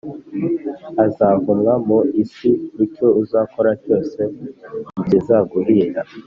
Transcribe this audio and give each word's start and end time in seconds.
uzavumwa 1.07 1.73
mu 1.87 1.99
isi 2.23 2.51
nicyo 2.75 3.07
uzakora 3.21 3.71
cyose 3.83 4.19
ntikizaguhira 4.93 6.01